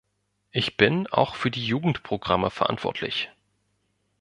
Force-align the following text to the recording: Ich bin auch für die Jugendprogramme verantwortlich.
Ich 0.49 0.77
bin 0.77 1.05
auch 1.05 1.35
für 1.35 1.51
die 1.51 1.63
Jugendprogramme 1.63 2.49
verantwortlich. 2.49 3.29